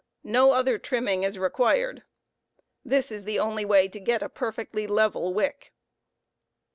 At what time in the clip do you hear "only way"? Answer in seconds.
3.37-3.87